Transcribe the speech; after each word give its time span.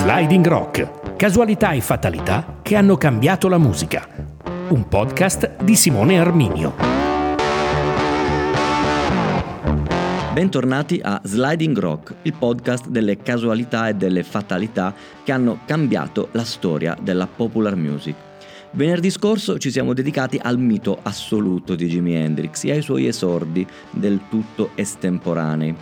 Sliding 0.00 0.46
Rock, 0.46 1.16
casualità 1.16 1.72
e 1.72 1.80
fatalità 1.80 2.60
che 2.62 2.76
hanno 2.76 2.96
cambiato 2.96 3.48
la 3.48 3.58
musica. 3.58 4.06
Un 4.68 4.86
podcast 4.86 5.64
di 5.64 5.74
Simone 5.74 6.20
Arminio. 6.20 6.72
Bentornati 10.32 11.00
a 11.02 11.20
Sliding 11.24 11.76
Rock, 11.76 12.14
il 12.22 12.32
podcast 12.38 12.86
delle 12.86 13.16
casualità 13.16 13.88
e 13.88 13.94
delle 13.94 14.22
fatalità 14.22 14.94
che 15.24 15.32
hanno 15.32 15.62
cambiato 15.66 16.28
la 16.30 16.44
storia 16.44 16.96
della 17.02 17.26
popular 17.26 17.74
music. 17.74 18.14
Venerdì 18.70 19.10
scorso 19.10 19.58
ci 19.58 19.72
siamo 19.72 19.94
dedicati 19.94 20.38
al 20.40 20.60
mito 20.60 20.96
assoluto 21.02 21.74
di 21.74 21.88
Jimi 21.88 22.14
Hendrix 22.14 22.62
e 22.64 22.70
ai 22.70 22.82
suoi 22.82 23.08
esordi 23.08 23.66
del 23.90 24.20
tutto 24.30 24.70
estemporanei 24.76 25.74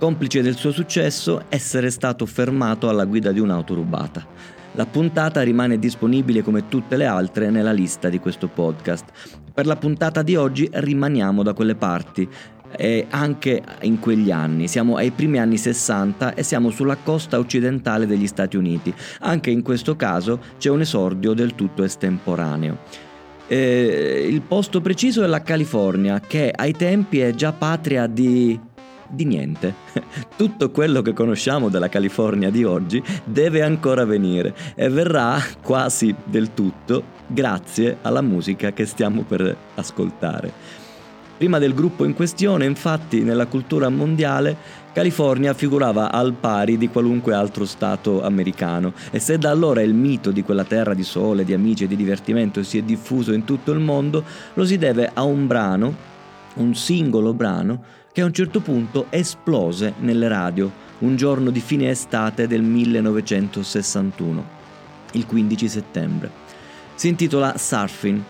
complice 0.00 0.40
del 0.40 0.56
suo 0.56 0.72
successo 0.72 1.44
essere 1.50 1.90
stato 1.90 2.24
fermato 2.24 2.88
alla 2.88 3.04
guida 3.04 3.32
di 3.32 3.38
un'auto 3.38 3.74
rubata. 3.74 4.26
La 4.72 4.86
puntata 4.86 5.42
rimane 5.42 5.78
disponibile 5.78 6.42
come 6.42 6.68
tutte 6.68 6.96
le 6.96 7.04
altre 7.04 7.50
nella 7.50 7.72
lista 7.72 8.08
di 8.08 8.18
questo 8.18 8.48
podcast. 8.48 9.04
Per 9.52 9.66
la 9.66 9.76
puntata 9.76 10.22
di 10.22 10.36
oggi 10.36 10.66
rimaniamo 10.72 11.42
da 11.42 11.52
quelle 11.52 11.74
parti 11.74 12.26
e 12.78 13.08
anche 13.10 13.62
in 13.82 13.98
quegli 13.98 14.30
anni. 14.30 14.68
Siamo 14.68 14.96
ai 14.96 15.10
primi 15.10 15.38
anni 15.38 15.58
60 15.58 16.32
e 16.32 16.42
siamo 16.44 16.70
sulla 16.70 16.96
costa 16.96 17.38
occidentale 17.38 18.06
degli 18.06 18.26
Stati 18.26 18.56
Uniti. 18.56 18.94
Anche 19.20 19.50
in 19.50 19.60
questo 19.60 19.96
caso 19.96 20.40
c'è 20.56 20.70
un 20.70 20.80
esordio 20.80 21.34
del 21.34 21.54
tutto 21.54 21.84
estemporaneo. 21.84 22.78
Eh, 23.52 24.28
il 24.30 24.40
posto 24.42 24.80
preciso 24.80 25.24
è 25.24 25.26
la 25.26 25.42
California, 25.42 26.20
che 26.20 26.52
ai 26.54 26.72
tempi 26.72 27.18
è 27.18 27.34
già 27.34 27.52
patria 27.52 28.06
di 28.06 28.58
di 29.10 29.24
niente. 29.24 29.74
Tutto 30.36 30.70
quello 30.70 31.02
che 31.02 31.12
conosciamo 31.12 31.68
della 31.68 31.88
California 31.88 32.50
di 32.50 32.64
oggi 32.64 33.02
deve 33.24 33.62
ancora 33.62 34.04
venire 34.04 34.54
e 34.74 34.88
verrà 34.88 35.38
quasi 35.62 36.14
del 36.24 36.54
tutto 36.54 37.18
grazie 37.26 37.98
alla 38.02 38.22
musica 38.22 38.72
che 38.72 38.86
stiamo 38.86 39.22
per 39.22 39.56
ascoltare. 39.74 40.78
Prima 41.40 41.58
del 41.58 41.72
gruppo 41.72 42.04
in 42.04 42.12
questione, 42.12 42.66
infatti, 42.66 43.22
nella 43.22 43.46
cultura 43.46 43.88
mondiale, 43.88 44.54
California 44.92 45.54
figurava 45.54 46.12
al 46.12 46.34
pari 46.34 46.76
di 46.76 46.88
qualunque 46.88 47.32
altro 47.32 47.64
stato 47.64 48.22
americano 48.22 48.92
e 49.10 49.20
se 49.20 49.38
da 49.38 49.48
allora 49.48 49.80
il 49.80 49.94
mito 49.94 50.32
di 50.32 50.42
quella 50.42 50.64
terra 50.64 50.92
di 50.92 51.02
sole, 51.02 51.44
di 51.44 51.54
amici 51.54 51.84
e 51.84 51.86
di 51.86 51.96
divertimento 51.96 52.62
si 52.62 52.76
è 52.76 52.82
diffuso 52.82 53.32
in 53.32 53.44
tutto 53.44 53.72
il 53.72 53.78
mondo, 53.78 54.22
lo 54.52 54.66
si 54.66 54.76
deve 54.76 55.10
a 55.14 55.22
un 55.22 55.46
brano, 55.46 55.94
un 56.62 56.74
singolo 56.74 57.34
brano, 57.34 57.82
che 58.12 58.20
a 58.20 58.24
un 58.24 58.32
certo 58.32 58.60
punto 58.60 59.06
esplose 59.10 59.94
nelle 60.00 60.28
radio 60.28 60.70
un 60.98 61.16
giorno 61.16 61.50
di 61.50 61.60
fine 61.60 61.90
estate 61.90 62.46
del 62.46 62.62
1961, 62.62 64.44
il 65.12 65.26
15 65.26 65.68
settembre. 65.68 66.30
Si 66.94 67.08
intitola 67.08 67.56
Surfing 67.56 68.22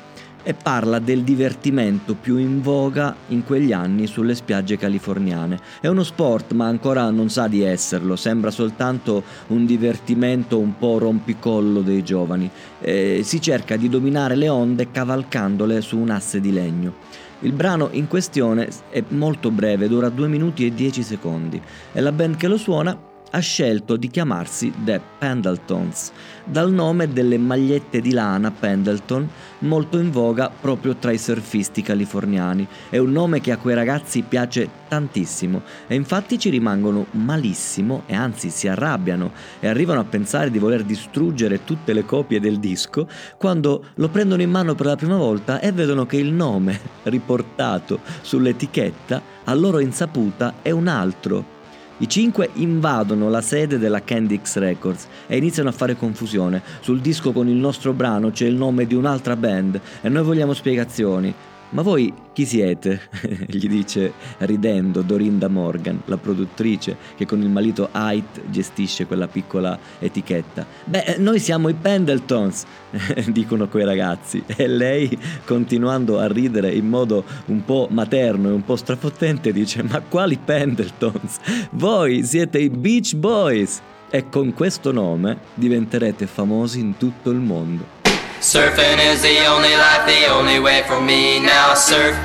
e 0.43 0.55
parla 0.55 0.99
del 0.99 1.23
divertimento 1.23 2.15
più 2.15 2.37
in 2.37 2.63
voga 2.63 3.15
in 3.29 3.45
quegli 3.45 3.73
anni 3.73 4.07
sulle 4.07 4.35
spiagge 4.35 4.77
californiane. 4.77 5.59
È 5.81 5.87
uno 5.87 6.03
sport, 6.03 6.53
ma 6.53 6.67
ancora 6.67 7.11
non 7.11 7.29
sa 7.29 7.47
di 7.47 7.63
esserlo, 7.63 8.17
sembra 8.17 8.51
soltanto 8.51 9.23
un 9.49 9.67
divertimento 9.67 10.59
un 10.59 10.77
po' 10.79 10.99
rompicollo 10.99 11.83
dei 11.83 12.03
giovani. 12.03 12.51
Eh, 12.81 13.21
si 13.23 13.41
cerca 13.41 13.77
di 13.77 13.89
dominare 13.89 14.37
le 14.37 14.49
onde 14.49 14.91
cavalcandole 14.91 15.81
su 15.81 15.99
un 15.99 16.11
asse 16.11 16.41
di 16.41 16.53
legno. 16.53 16.95
Il 17.41 17.53
brano 17.53 17.89
in 17.93 18.07
questione 18.07 18.69
è 18.91 19.03
molto 19.09 19.51
breve, 19.51 19.89
dura 19.89 20.09
2 20.11 20.29
minuti 20.29 20.67
e 20.67 20.75
10 20.75 21.03
secondi. 21.03 21.61
E 21.93 22.01
la 22.01 22.13
band 22.13 22.37
che 22.37 22.49
lo 22.49 22.59
suona 22.59 23.10
ha 23.31 23.39
scelto 23.39 23.97
di 23.97 24.09
chiamarsi 24.09 24.73
The 24.85 25.01
Pendletons, 25.19 26.13
dal 26.45 26.73
nome 26.73 27.13
delle 27.13 27.39
magliette 27.39 28.01
di 28.01 28.13
lana 28.13 28.51
Pendleton, 28.51 29.29
molto 29.61 29.99
in 29.99 30.11
voga 30.11 30.51
proprio 30.51 30.97
tra 30.97 31.13
i 31.13 31.19
surfisti 31.19 31.83
californiani. 31.83 32.67
È 32.89 32.99
un 32.99 33.13
nome 33.13 33.41
che 33.41 33.53
a 33.53 33.59
quei 33.59 33.75
ragazzi 33.75 34.23
piace 34.23 34.69
tantissimo 34.89 35.63
e 35.87 35.95
infatti 35.95 36.39
ci 36.39 36.51
rimangono 36.51 37.07
malissimo 37.13 38.03
e 38.07 38.15
anzi 38.15 38.51
si 38.51 38.67
arrabbiano 38.67 39.31
e 39.61 39.69
arrivano 39.69 40.01
a 40.01 40.05
pensare 40.05 40.51
di 40.51 40.59
voler 40.59 40.83
distruggere 40.83 41.65
tutte 41.65 41.93
le 41.93 42.05
copie 42.05 42.41
del 42.41 42.59
disco 42.59 43.07
quando 43.39 43.85
lo 43.95 44.09
prendono 44.09 44.43
in 44.43 44.51
mano 44.51 44.75
per 44.75 44.87
la 44.87 44.97
prima 44.97 45.17
volta 45.17 45.61
e 45.61 45.71
vedono 45.71 46.07
che 46.07 46.17
il 46.17 46.33
nome 46.33 46.81
riportato 47.05 48.01
sull'etichetta 48.23 49.23
a 49.45 49.55
loro 49.55 49.79
insaputa 49.79 50.55
è 50.63 50.73
un 50.73 50.89
altro 50.89 51.59
i 52.01 52.09
cinque 52.09 52.49
invadono 52.55 53.29
la 53.29 53.43
sede 53.43 53.79
della 53.79 54.03
Candix 54.03 54.57
Records 54.57 55.07
e 55.27 55.37
iniziano 55.37 55.69
a 55.69 55.73
fare 55.73 55.97
confusione. 55.97 56.63
Sul 56.81 57.01
disco 57.01 57.33
con 57.33 57.47
il 57.47 57.57
nostro 57.57 57.93
brano 57.93 58.31
c'è 58.31 58.47
il 58.47 58.55
nome 58.55 58.87
di 58.87 58.95
un'altra 58.95 59.37
band 59.37 59.79
e 60.01 60.09
noi 60.09 60.23
vogliamo 60.23 60.55
spiegazioni. 60.55 61.35
Ma 61.71 61.83
voi 61.83 62.13
chi 62.33 62.47
siete? 62.47 63.01
gli 63.47 63.69
dice 63.69 64.13
ridendo 64.39 65.03
Dorinda 65.03 65.49
Morgan, 65.49 66.03
la 66.07 66.17
produttrice 66.17 66.97
che 67.17 67.27
con 67.27 67.41
il 67.43 67.49
malito 67.49 67.91
Height 67.93 68.49
gestisce 68.51 69.07
quella 69.07 69.29
piccola 69.29 69.79
etichetta. 70.01 70.67
Beh, 70.85 71.17
noi 71.19 71.39
siamo 71.39 71.69
i 71.69 71.75
Pendletons, 71.75 72.65
dicono 73.31 73.69
quei 73.69 73.85
ragazzi. 73.85 74.43
E 74.47 74.67
lei, 74.67 75.17
continuando 75.45 76.19
a 76.19 76.27
ridere 76.27 76.73
in 76.73 76.89
modo 76.89 77.25
un 77.47 77.65
po' 77.65 77.87
materno 77.91 78.49
e 78.49 78.53
un 78.53 78.65
po' 78.65 78.77
strafottente, 78.77 79.53
dice: 79.53 79.83
Ma 79.85 80.01
quali 80.01 80.39
Pendletons? 80.43 81.39
Voi 81.73 82.25
siete 82.25 82.59
i 82.59 82.69
Beach 82.69 83.15
Boys! 83.15 83.81
E 84.13 84.29
con 84.29 84.55
questo 84.55 84.91
nome 84.91 85.39
diventerete 85.55 86.27
famosi 86.27 86.81
in 86.81 86.97
tutto 86.97 87.31
il 87.31 87.39
mondo. 87.39 88.00
Surfing 88.41 88.99
is 89.05 89.21
the 89.21 89.45
only 89.45 89.77
life, 89.77 90.07
the 90.07 90.25
only 90.33 90.61
way 90.61 90.83
for 90.89 90.99
me 90.99 91.39
now. 91.41 91.75
Surf, 91.75 92.17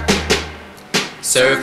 surf 1.21 1.59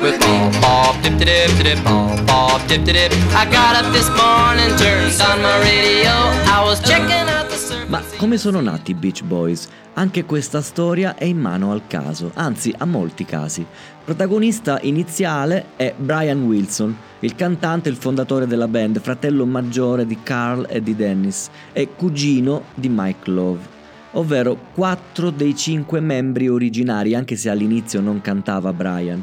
with 0.00 0.18
me. 0.20 0.60
Bob, 0.62 1.02
dip, 1.02 1.18
dip, 1.18 1.50
dip, 1.62 1.84
bob, 1.84 2.26
bob, 2.26 2.66
dip, 2.66 2.82
dip. 2.84 3.12
I 3.36 3.44
got 3.52 3.76
up 3.76 3.92
this 3.92 4.08
morning, 4.08 4.72
turned 4.80 5.20
on 5.20 5.42
my 5.42 5.58
radio. 5.60 6.12
I 6.48 6.62
was 6.64 6.80
checking 6.80 7.28
out 7.28 7.50
the. 7.50 7.55
Ma 7.88 8.02
come 8.16 8.36
sono 8.36 8.60
nati 8.60 8.90
i 8.90 8.94
Beach 8.94 9.22
Boys? 9.22 9.68
Anche 9.94 10.24
questa 10.24 10.60
storia 10.60 11.14
è 11.14 11.22
in 11.22 11.38
mano 11.38 11.70
al 11.70 11.86
caso, 11.86 12.32
anzi 12.34 12.74
a 12.76 12.84
molti 12.84 13.24
casi. 13.24 13.64
Protagonista 14.04 14.80
iniziale 14.82 15.66
è 15.76 15.94
Brian 15.96 16.42
Wilson, 16.42 16.96
il 17.20 17.36
cantante 17.36 17.88
e 17.88 17.92
il 17.92 17.98
fondatore 17.98 18.48
della 18.48 18.66
band, 18.66 19.00
fratello 19.00 19.46
maggiore 19.46 20.04
di 20.04 20.18
Carl 20.20 20.66
e 20.68 20.82
di 20.82 20.96
Dennis 20.96 21.48
e 21.72 21.90
cugino 21.94 22.64
di 22.74 22.88
Mike 22.88 23.30
Love 23.30 23.74
ovvero 24.16 24.56
quattro 24.72 25.30
dei 25.30 25.54
cinque 25.54 26.00
membri 26.00 26.48
originari, 26.48 27.14
anche 27.14 27.36
se 27.36 27.50
all'inizio 27.50 28.00
non 28.00 28.22
cantava 28.22 28.72
Brian, 28.72 29.22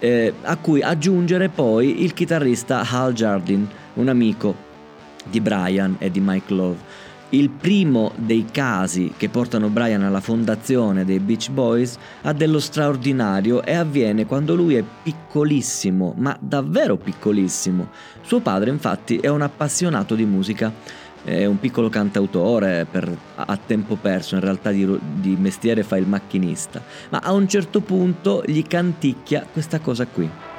eh, 0.00 0.34
a 0.42 0.56
cui 0.56 0.82
aggiungere 0.82 1.48
poi 1.48 2.02
il 2.02 2.12
chitarrista 2.12 2.84
Hal 2.88 3.12
Jardin, 3.12 3.68
un 3.94 4.08
amico 4.08 4.54
di 5.24 5.40
Brian 5.40 5.96
e 5.98 6.10
di 6.10 6.20
Mike 6.20 6.52
Love. 6.52 7.10
Il 7.34 7.48
primo 7.48 8.12
dei 8.16 8.44
casi 8.50 9.14
che 9.16 9.30
portano 9.30 9.70
Brian 9.70 10.02
alla 10.02 10.20
fondazione 10.20 11.06
dei 11.06 11.18
Beach 11.18 11.48
Boys 11.48 11.96
ha 12.20 12.34
dello 12.34 12.60
straordinario 12.60 13.62
e 13.62 13.72
avviene 13.72 14.26
quando 14.26 14.54
lui 14.54 14.74
è 14.74 14.84
piccolissimo, 15.02 16.12
ma 16.18 16.36
davvero 16.38 16.98
piccolissimo. 16.98 17.88
Suo 18.20 18.40
padre 18.40 18.68
infatti 18.68 19.16
è 19.16 19.28
un 19.28 19.40
appassionato 19.40 20.14
di 20.14 20.26
musica, 20.26 20.70
è 21.24 21.46
un 21.46 21.58
piccolo 21.58 21.88
cantautore 21.88 22.86
per, 22.90 23.16
a 23.34 23.58
tempo 23.64 23.96
perso, 23.96 24.34
in 24.34 24.42
realtà 24.42 24.70
di, 24.70 24.86
di 25.14 25.34
mestiere 25.34 25.84
fa 25.84 25.96
il 25.96 26.06
macchinista, 26.06 26.82
ma 27.08 27.20
a 27.20 27.32
un 27.32 27.48
certo 27.48 27.80
punto 27.80 28.42
gli 28.44 28.62
canticchia 28.62 29.46
questa 29.50 29.78
cosa 29.78 30.06
qui. 30.06 30.51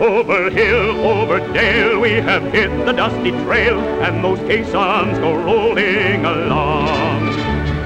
Over 0.00 0.48
hill, 0.48 1.04
over 1.04 1.40
dale, 1.52 1.98
we 1.98 2.20
have 2.22 2.52
hit 2.52 2.70
the 2.86 2.92
dusty 2.92 3.32
trail, 3.42 3.80
and 4.00 4.22
those 4.22 4.38
caissons 4.46 5.18
go 5.18 5.34
rolling 5.34 6.24
along. 6.24 7.34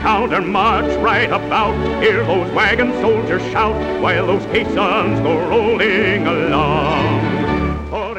Counter 0.03 0.43
march 0.43 0.93
right 1.01 1.33
about, 1.33 1.75
hear 2.03 2.23
those 2.27 2.53
wagon 2.53 2.93
soldiers 3.01 3.41
shout, 3.51 3.75
while 4.03 4.27
those 4.27 4.45
caissons 4.53 5.21
go 5.21 5.39
rolling 5.49 6.27
along. 6.27 7.33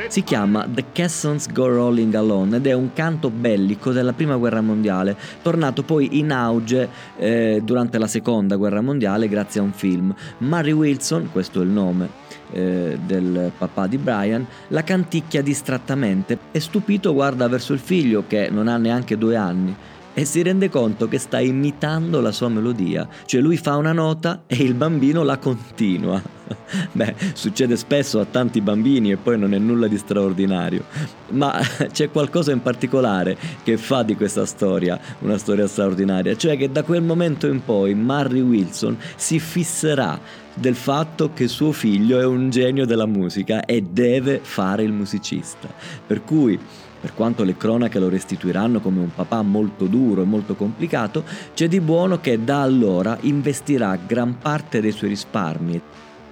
Si 0.07 0.24
chiama 0.24 0.68
The 0.68 0.86
Caissons 0.92 1.51
Go 1.51 1.68
Rolling 1.68 2.13
Alone 2.13 2.57
ed 2.57 2.68
è 2.68 2.74
un 2.74 2.94
canto 2.94 3.30
bellico 3.31 3.92
della 3.92 4.13
prima 4.13 4.38
guerra 4.38 4.62
mondiale, 4.62 5.16
tornato 5.42 5.84
poi 5.84 6.19
in 6.19 6.31
auge 6.31 6.90
eh, 7.18 7.62
durante 7.63 7.98
la 7.98 8.07
seconda 8.07 8.56
guerra 8.56 8.81
mondiale 8.81 9.28
grazie 9.28 9.60
a 9.60 9.63
un 9.63 9.72
film. 9.72 10.13
Murray 10.40 10.72
Wilson, 10.72 11.30
questo 11.31 11.62
è 11.62 11.63
il 11.63 11.69
nome 11.69 12.22
eh, 12.54 12.98
del 13.06 13.52
papà 13.58 13.88
di 13.88 13.98
Brian, 13.98 14.46
la 14.70 14.84
canticchia 14.84 15.42
distrattamente 15.42 16.38
e 16.52 16.60
stupito 16.60 17.14
guarda 17.14 17.48
verso 17.48 17.74
il 17.74 17.80
figlio 17.80 18.24
che 18.28 18.50
non 18.50 18.68
ha 18.68 18.78
neanche 18.78 19.18
due 19.18 19.36
anni 19.36 19.76
e 20.13 20.25
si 20.25 20.42
rende 20.42 20.69
conto 20.69 21.07
che 21.07 21.18
sta 21.18 21.39
imitando 21.39 22.21
la 22.21 22.31
sua 22.31 22.50
melodia, 22.50 23.07
cioè 23.25 23.42
lui 23.42 23.57
fa 23.57 23.75
una 23.75 23.94
nota 23.94 24.44
e 24.48 24.56
il 24.57 24.74
bambino 24.74 25.24
la 25.24 25.38
continua. 25.38 26.21
Beh, 26.92 27.15
succede 27.33 27.75
spesso 27.77 28.19
a 28.19 28.25
tanti 28.25 28.62
bambini 28.62 29.12
e 29.12 29.18
poi 29.18 29.39
non 29.39 29.54
è 29.54 29.57
nulla 29.57 29.88
di 29.88 29.98
straordinario, 29.98 30.83
ma 31.30 31.60
c'è 31.92 32.12
qualcosa 32.12 32.51
in 32.51 32.62
particolare 32.62 33.38
che 33.63 33.77
fa 33.77 34.04
di 34.04 34.15
questa 34.15 34.45
storia 34.45 35.00
una 35.19 35.38
storia 35.38 35.68
straordinaria, 35.68 36.36
cioè 36.36 36.57
che 36.57 36.71
da 36.71 36.83
quel 36.83 37.01
momento 37.01 37.48
in 37.48 37.63
poi 37.63 37.94
Marry 37.95 38.42
Wilson 38.42 38.98
si 39.16 39.39
fisserà 39.39 40.19
del 40.54 40.75
fatto 40.75 41.31
che 41.33 41.48
suo 41.48 41.71
figlio 41.71 42.19
è 42.19 42.25
un 42.25 42.50
genio 42.50 42.86
della 42.86 43.07
musica 43.07 43.66
e 43.66 43.81
deve 43.81 44.39
fare 44.42 44.83
il 44.83 44.92
musicista. 44.92 45.68
Per 46.06 46.24
cui 46.24 46.59
per 47.04 47.14
quanto 47.14 47.44
le 47.44 47.58
cronache 47.58 48.00
lo 48.00 48.08
restituiranno 48.08 48.80
come 48.80 49.02
un 49.02 49.14
papà 49.14 49.42
molto 49.42 49.88
duro 49.88 50.22
e 50.22 50.26
molto 50.26 50.56
complicato, 50.56 51.26
c'è 51.54 51.68
di 51.68 51.82
buono 51.82 52.22
che 52.22 52.42
da 52.46 52.62
allora 52.62 53.18
investirà 53.24 53.98
gran 53.98 54.38
parte 54.38 54.80
dei 54.80 54.94
suoi 54.94 55.10
risparmi 55.10 55.82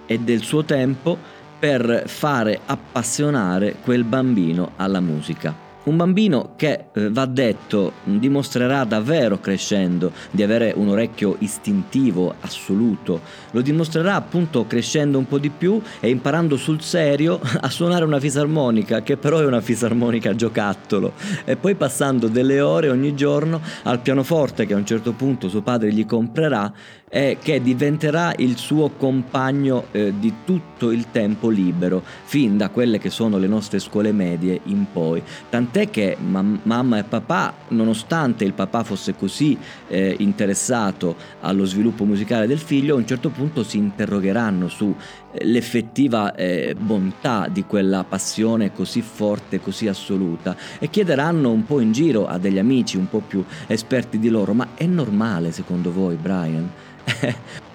e 0.05 0.19
del 0.19 0.41
suo 0.41 0.63
tempo 0.63 1.17
per 1.59 2.03
fare 2.07 2.61
appassionare 2.65 3.75
quel 3.83 4.05
bambino 4.05 4.71
alla 4.77 5.01
musica. 5.01 5.70
Un 5.83 5.97
bambino 5.97 6.51
che, 6.57 6.89
eh, 6.93 7.09
va 7.09 7.25
detto, 7.25 7.93
dimostrerà 8.03 8.83
davvero 8.83 9.39
crescendo 9.39 10.11
di 10.29 10.43
avere 10.43 10.73
un 10.75 10.89
orecchio 10.89 11.37
istintivo 11.39 12.35
assoluto, 12.41 13.21
lo 13.49 13.61
dimostrerà 13.61 14.13
appunto 14.13 14.67
crescendo 14.67 15.17
un 15.17 15.25
po' 15.25 15.39
di 15.39 15.49
più 15.49 15.81
e 15.99 16.09
imparando 16.09 16.55
sul 16.55 16.81
serio 16.81 17.39
a 17.59 17.67
suonare 17.71 18.05
una 18.05 18.19
fisarmonica, 18.19 19.01
che 19.01 19.17
però 19.17 19.39
è 19.39 19.45
una 19.45 19.59
fisarmonica 19.59 20.35
giocattolo, 20.35 21.13
e 21.45 21.55
poi 21.55 21.73
passando 21.73 22.27
delle 22.27 22.61
ore 22.61 22.91
ogni 22.91 23.15
giorno 23.15 23.59
al 23.81 24.01
pianoforte 24.01 24.67
che 24.67 24.75
a 24.75 24.77
un 24.77 24.85
certo 24.85 25.13
punto 25.13 25.49
suo 25.49 25.63
padre 25.63 25.91
gli 25.91 26.05
comprerà 26.05 26.71
e 27.13 27.37
che 27.41 27.61
diventerà 27.61 28.33
il 28.37 28.55
suo 28.55 28.91
compagno 28.91 29.87
eh, 29.91 30.13
di 30.17 30.33
tutto 30.45 30.91
il 30.91 31.11
tempo 31.11 31.49
libero, 31.49 32.01
fin 32.23 32.55
da 32.55 32.69
quelle 32.69 32.99
che 32.99 33.09
sono 33.09 33.37
le 33.37 33.47
nostre 33.47 33.79
scuole 33.79 34.13
medie 34.13 34.61
in 34.65 34.85
poi. 34.93 35.21
Tant'è 35.49 35.70
che 35.71 36.17
mam- 36.19 36.59
mamma 36.63 36.99
e 36.99 37.03
papà, 37.03 37.53
nonostante 37.69 38.43
il 38.43 38.53
papà 38.53 38.83
fosse 38.83 39.15
così 39.15 39.57
eh, 39.87 40.15
interessato 40.19 41.15
allo 41.41 41.65
sviluppo 41.65 42.03
musicale 42.03 42.45
del 42.45 42.59
figlio, 42.59 42.95
a 42.95 42.97
un 42.97 43.07
certo 43.07 43.29
punto 43.29 43.63
si 43.63 43.77
interrogheranno 43.77 44.67
sull'effettiva 44.67 46.35
eh, 46.35 46.69
eh, 46.69 46.75
bontà 46.75 47.47
di 47.49 47.63
quella 47.63 48.03
passione 48.03 48.73
così 48.73 49.01
forte, 49.01 49.61
così 49.61 49.87
assoluta 49.87 50.55
e 50.77 50.89
chiederanno 50.89 51.51
un 51.51 51.65
po' 51.65 51.79
in 51.79 51.91
giro 51.91 52.27
a 52.27 52.37
degli 52.37 52.59
amici 52.59 52.97
un 52.97 53.09
po' 53.09 53.21
più 53.25 53.43
esperti 53.67 54.19
di 54.19 54.29
loro, 54.29 54.53
ma 54.53 54.69
è 54.75 54.85
normale 54.85 55.51
secondo 55.51 55.91
voi 55.91 56.15
Brian? 56.15 56.69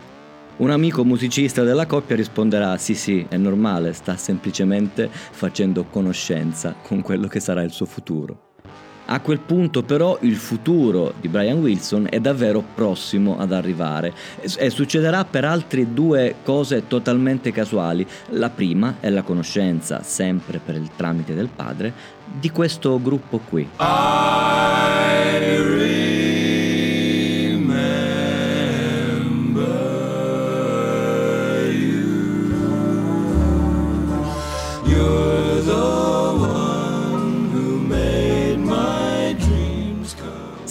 Un 0.59 0.71
amico 0.71 1.05
musicista 1.05 1.65
della 1.65 1.85
coppia 1.85 2.17
risponderà 2.17 2.79
sì 2.79 2.95
sì, 2.95 3.27
è 3.29 3.37
normale, 3.37 3.93
sta 3.93 4.17
semplicemente 4.17 5.11
facendo 5.11 5.85
conoscenza 5.85 6.75
con 6.81 7.03
quello 7.03 7.27
che 7.27 7.41
sarà 7.41 7.61
il 7.63 7.73
suo 7.73 7.85
futuro. 7.85 8.55
A 9.09 9.21
quel 9.21 9.41
punto 9.41 9.83
però 9.83 10.17
il 10.23 10.35
futuro 10.35 11.13
di 11.21 11.29
Brian 11.29 11.59
Wilson 11.59 12.07
è 12.09 12.21
davvero 12.21 12.65
prossimo 12.75 13.39
ad 13.39 13.53
arrivare 13.53 14.15
e 14.41 14.71
succederà 14.71 15.27
per 15.27 15.45
altre 15.45 15.93
due 15.93 16.37
cose 16.43 16.87
totalmente 16.87 17.53
casuali. 17.53 18.07
La 18.31 18.49
prima 18.49 18.97
è 19.01 19.11
la 19.11 19.23
conoscenza, 19.23 20.03
sempre 20.03 20.59
per 20.65 20.77
il 20.77 20.89
tramite 20.97 21.35
del 21.35 21.51
padre, 21.55 21.93
di 22.25 22.49
questo 22.51 22.99
gruppo 23.01 23.41
qui. 23.47 23.69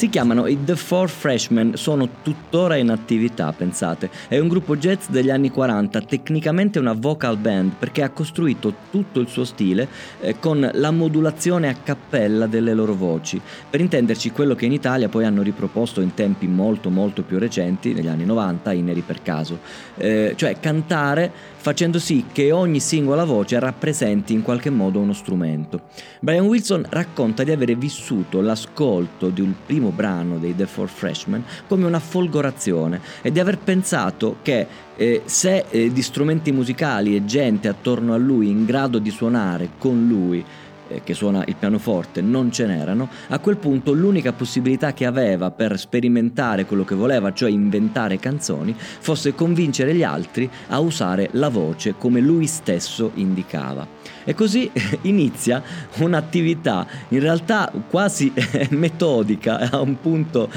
Si 0.05 0.11
chiamano 0.11 0.45
i 0.45 0.63
The 0.63 0.75
Four 0.75 1.09
Freshmen, 1.09 1.77
sono 1.77 2.07
tuttora 2.21 2.75
in 2.75 2.91
attività, 2.91 3.51
pensate. 3.51 4.11
È 4.27 4.37
un 4.37 4.47
gruppo 4.47 4.77
jazz 4.77 5.07
degli 5.07 5.31
anni 5.31 5.49
40, 5.49 5.99
tecnicamente 6.01 6.77
una 6.77 6.93
vocal 6.93 7.37
band 7.37 7.71
perché 7.79 8.03
ha 8.03 8.11
costruito 8.11 8.71
tutto 8.91 9.19
il 9.19 9.27
suo 9.27 9.43
stile 9.45 9.87
eh, 10.21 10.37
con 10.37 10.69
la 10.71 10.91
modulazione 10.91 11.69
a 11.69 11.73
cappella 11.73 12.45
delle 12.45 12.75
loro 12.75 12.93
voci. 12.93 13.41
Per 13.67 13.79
intenderci, 13.79 14.29
quello 14.29 14.53
che 14.53 14.67
in 14.67 14.73
Italia 14.73 15.09
poi 15.09 15.25
hanno 15.25 15.41
riproposto 15.41 16.01
in 16.01 16.13
tempi 16.13 16.45
molto 16.45 16.91
molto 16.91 17.23
più 17.23 17.39
recenti, 17.39 17.91
negli 17.91 18.05
anni 18.05 18.25
90, 18.25 18.73
i 18.73 18.83
Neri 18.83 19.01
per 19.01 19.23
caso. 19.23 19.57
Eh, 19.97 20.33
cioè 20.35 20.59
cantare 20.59 21.31
facendo 21.65 21.97
sì 21.97 22.25
che 22.31 22.51
ogni 22.51 22.79
singola 22.79 23.23
voce 23.23 23.57
rappresenti 23.57 24.33
in 24.33 24.43
qualche 24.43 24.69
modo 24.69 24.99
uno 24.99 25.13
strumento. 25.13 25.85
Brian 26.19 26.45
Wilson 26.45 26.85
racconta 26.87 27.43
di 27.43 27.49
avere 27.49 27.73
vissuto 27.73 28.39
l'ascolto 28.39 29.29
di 29.29 29.41
un 29.41 29.51
primo 29.65 29.89
brano 29.95 30.37
dei 30.37 30.55
The 30.55 30.67
Four 30.67 30.89
Freshmen 30.89 31.43
come 31.67 31.85
una 31.85 31.99
folgorazione 31.99 33.01
e 33.21 33.31
di 33.31 33.39
aver 33.39 33.57
pensato 33.57 34.37
che 34.41 34.67
eh, 34.95 35.23
se 35.25 35.65
eh, 35.69 35.91
di 35.91 36.01
strumenti 36.01 36.51
musicali 36.51 37.15
e 37.15 37.25
gente 37.25 37.67
attorno 37.67 38.13
a 38.13 38.17
lui 38.17 38.49
in 38.49 38.65
grado 38.65 38.99
di 38.99 39.09
suonare 39.09 39.71
con 39.77 40.07
lui 40.07 40.43
eh, 40.87 41.01
che 41.03 41.13
suona 41.13 41.43
il 41.47 41.55
pianoforte 41.55 42.21
non 42.21 42.51
ce 42.51 42.65
n'erano, 42.65 43.09
a 43.29 43.39
quel 43.39 43.57
punto 43.57 43.91
l'unica 43.91 44.33
possibilità 44.33 44.93
che 44.93 45.05
aveva 45.05 45.49
per 45.51 45.79
sperimentare 45.79 46.65
quello 46.65 46.83
che 46.83 46.95
voleva, 46.95 47.33
cioè 47.33 47.49
inventare 47.49 48.19
canzoni, 48.19 48.75
fosse 48.77 49.33
convincere 49.33 49.95
gli 49.95 50.03
altri 50.03 50.49
a 50.67 50.79
usare 50.79 51.29
la 51.31 51.49
voce 51.49 51.95
come 51.97 52.19
lui 52.19 52.45
stesso 52.45 53.11
indicava. 53.15 54.14
E 54.25 54.33
così 54.33 54.69
inizia 55.03 55.63
un'attività 55.99 56.85
in 57.09 57.19
realtà 57.19 57.71
quasi 57.89 58.33
metodica, 58.71 59.69
a 59.71 59.79
un 59.79 59.99
punto 60.01 60.49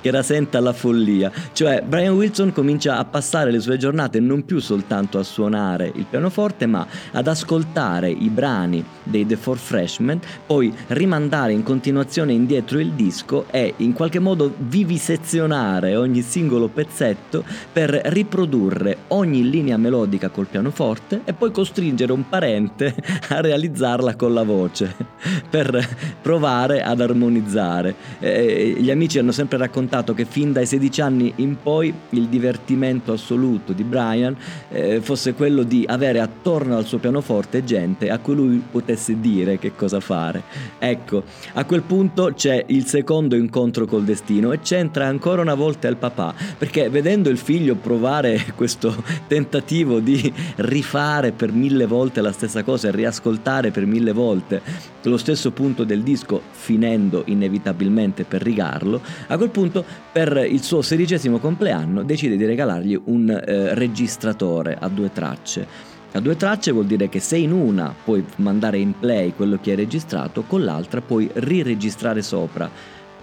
che 0.00 0.10
rasenta 0.10 0.60
la 0.60 0.72
follia. 0.72 1.32
Cioè 1.52 1.82
Brian 1.82 2.14
Wilson 2.14 2.52
comincia 2.52 2.98
a 2.98 3.04
passare 3.04 3.50
le 3.50 3.60
sue 3.60 3.76
giornate 3.76 4.20
non 4.20 4.44
più 4.44 4.60
soltanto 4.60 5.18
a 5.18 5.22
suonare 5.22 5.90
il 5.94 6.06
pianoforte, 6.08 6.66
ma 6.66 6.86
ad 7.12 7.26
ascoltare 7.26 8.10
i 8.10 8.28
brani 8.28 8.84
dei 9.02 9.26
The 9.26 9.36
Four 9.36 9.56
Freshmen, 9.56 10.20
poi 10.46 10.72
rimandare 10.88 11.52
in 11.52 11.62
continuazione 11.62 12.32
indietro 12.32 12.78
il 12.78 12.92
disco 12.92 13.46
e 13.50 13.74
in 13.78 13.92
qualche 13.92 14.18
modo 14.18 14.54
vivisezionare 14.56 15.96
ogni 15.96 16.22
singolo 16.22 16.68
pezzetto 16.68 17.44
per 17.72 17.90
riprodurre 18.04 18.98
ogni 19.08 19.48
linea 19.48 19.76
melodica 19.76 20.28
col 20.28 20.46
pianoforte 20.46 21.22
e 21.24 21.32
poi 21.32 21.50
costringere 21.50 22.12
un 22.12 22.28
parente 22.28 22.65
a 23.28 23.40
realizzarla 23.40 24.16
con 24.16 24.34
la 24.34 24.42
voce 24.42 24.94
per 25.48 25.86
provare 26.20 26.82
ad 26.82 27.00
armonizzare. 27.00 27.94
Eh, 28.18 28.76
gli 28.78 28.90
amici 28.90 29.18
hanno 29.18 29.32
sempre 29.32 29.58
raccontato 29.58 30.14
che 30.14 30.24
fin 30.24 30.52
dai 30.52 30.66
16 30.66 31.00
anni 31.00 31.32
in 31.36 31.56
poi 31.62 31.92
il 32.10 32.28
divertimento 32.28 33.12
assoluto 33.12 33.72
di 33.72 33.84
Brian 33.84 34.36
eh, 34.70 35.00
fosse 35.00 35.34
quello 35.34 35.62
di 35.62 35.84
avere 35.86 36.20
attorno 36.20 36.76
al 36.76 36.84
suo 36.84 36.98
pianoforte 36.98 37.64
gente 37.64 38.10
a 38.10 38.18
cui 38.18 38.34
lui 38.34 38.62
potesse 38.70 39.20
dire 39.20 39.58
che 39.58 39.74
cosa 39.74 40.00
fare. 40.00 40.42
Ecco, 40.78 41.22
a 41.54 41.64
quel 41.64 41.82
punto 41.82 42.32
c'è 42.34 42.64
il 42.68 42.86
secondo 42.86 43.36
incontro 43.36 43.86
col 43.86 44.04
destino 44.04 44.52
e 44.52 44.60
c'entra 44.60 45.06
ancora 45.06 45.42
una 45.42 45.54
volta 45.54 45.88
il 45.88 45.96
papà, 45.96 46.34
perché 46.58 46.88
vedendo 46.88 47.28
il 47.28 47.38
figlio 47.38 47.74
provare 47.74 48.44
questo 48.54 48.94
tentativo 49.26 50.00
di 50.00 50.32
rifare 50.56 51.32
per 51.32 51.52
mille 51.52 51.86
volte 51.86 52.20
la 52.20 52.32
stessa 52.32 52.55
cosa 52.62 52.88
e 52.88 52.90
riascoltare 52.90 53.70
per 53.70 53.86
mille 53.86 54.12
volte 54.12 54.60
lo 55.02 55.16
stesso 55.16 55.50
punto 55.50 55.84
del 55.84 56.02
disco, 56.02 56.40
finendo 56.50 57.22
inevitabilmente 57.26 58.24
per 58.24 58.42
rigarlo, 58.42 59.00
a 59.28 59.36
quel 59.36 59.50
punto 59.50 59.84
per 60.12 60.46
il 60.48 60.62
suo 60.62 60.82
sedicesimo 60.82 61.38
compleanno 61.38 62.02
decide 62.02 62.36
di 62.36 62.44
regalargli 62.44 63.00
un 63.04 63.30
eh, 63.30 63.74
registratore 63.74 64.76
a 64.78 64.88
due 64.88 65.12
tracce. 65.12 65.94
A 66.12 66.20
due 66.20 66.36
tracce 66.36 66.72
vuol 66.72 66.86
dire 66.86 67.08
che 67.08 67.20
se 67.20 67.36
in 67.36 67.52
una 67.52 67.94
puoi 68.02 68.24
mandare 68.36 68.78
in 68.78 68.98
play 68.98 69.34
quello 69.34 69.58
che 69.60 69.70
hai 69.70 69.76
registrato, 69.76 70.44
con 70.46 70.64
l'altra 70.64 71.02
puoi 71.02 71.28
riregistrare 71.34 72.22
sopra 72.22 72.70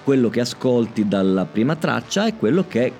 quello 0.03 0.29
che 0.29 0.41
ascolti 0.41 1.07
dalla 1.07 1.45
prima 1.45 1.75
traccia 1.75 2.27
e 2.27 2.35
quello 2.35 2.65
che 2.67 2.91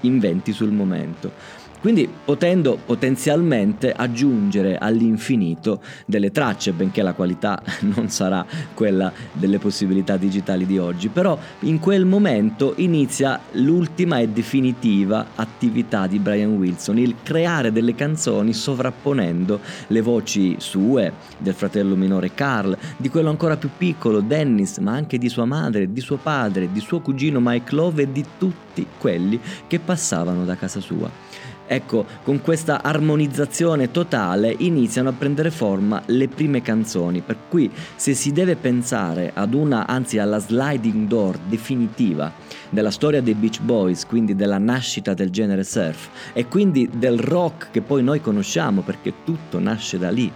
inventi 0.00 0.52
sul 0.52 0.70
momento. 0.70 1.32
Quindi 1.80 2.08
potendo 2.24 2.78
potenzialmente 2.84 3.92
aggiungere 3.92 4.76
all'infinito 4.78 5.80
delle 6.06 6.30
tracce, 6.30 6.72
benché 6.72 7.02
la 7.02 7.12
qualità 7.12 7.62
non 7.94 8.08
sarà 8.08 8.44
quella 8.74 9.12
delle 9.32 9.58
possibilità 9.58 10.16
digitali 10.16 10.66
di 10.66 10.78
oggi, 10.78 11.08
però 11.08 11.38
in 11.60 11.78
quel 11.78 12.04
momento 12.04 12.74
inizia 12.76 13.40
l'ultima 13.52 14.18
e 14.18 14.28
definitiva 14.28 15.28
attività 15.34 16.06
di 16.06 16.18
Brian 16.18 16.56
Wilson, 16.56 16.98
il 16.98 17.16
creare 17.22 17.72
delle 17.72 17.94
canzoni 17.94 18.52
sovrapponendo 18.52 19.60
le 19.88 20.00
voci 20.00 20.56
sue, 20.58 21.12
del 21.38 21.54
fratello 21.54 21.94
minore 21.94 22.34
Carl, 22.34 22.76
di 22.96 23.08
quello 23.08 23.30
ancora 23.30 23.56
più 23.56 23.70
piccolo 23.76 24.20
Dennis, 24.20 24.78
ma 24.78 24.92
anche 24.92 25.18
di 25.18 25.28
sua 25.28 25.44
madre, 25.44 25.92
di 25.92 26.00
suo 26.00 26.16
padre, 26.16 26.70
di 26.72 26.80
suo 26.80 27.00
cugino 27.00 27.40
Mike 27.40 27.74
Love 27.74 28.02
e 28.02 28.12
di 28.12 28.24
tutti 28.38 28.86
quelli 28.98 29.40
che 29.66 29.78
passavano 29.78 30.44
da 30.44 30.56
casa 30.56 30.80
sua. 30.80 31.27
Ecco, 31.70 32.06
con 32.24 32.40
questa 32.40 32.82
armonizzazione 32.82 33.90
totale 33.90 34.54
iniziano 34.56 35.10
a 35.10 35.12
prendere 35.12 35.50
forma 35.50 36.00
le 36.06 36.26
prime 36.26 36.62
canzoni, 36.62 37.20
per 37.20 37.36
cui 37.46 37.70
se 37.94 38.14
si 38.14 38.32
deve 38.32 38.56
pensare 38.56 39.32
ad 39.34 39.52
una, 39.52 39.86
anzi 39.86 40.18
alla 40.18 40.38
sliding 40.38 41.06
door 41.06 41.36
definitiva 41.46 42.32
della 42.70 42.90
storia 42.90 43.20
dei 43.20 43.34
Beach 43.34 43.60
Boys, 43.60 44.06
quindi 44.06 44.34
della 44.34 44.56
nascita 44.56 45.12
del 45.12 45.28
genere 45.28 45.62
surf 45.62 46.08
e 46.32 46.48
quindi 46.48 46.88
del 46.90 47.18
rock 47.18 47.70
che 47.70 47.82
poi 47.82 48.02
noi 48.02 48.22
conosciamo 48.22 48.80
perché 48.80 49.12
tutto 49.22 49.58
nasce 49.58 49.98
da 49.98 50.10
lì, 50.10 50.32